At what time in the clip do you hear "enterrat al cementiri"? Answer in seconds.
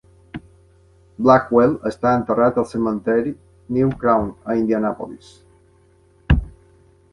2.21-3.35